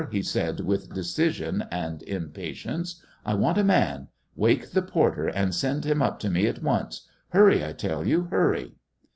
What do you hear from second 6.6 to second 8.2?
once hurry! I tell